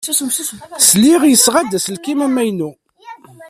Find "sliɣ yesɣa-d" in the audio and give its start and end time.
0.87-1.71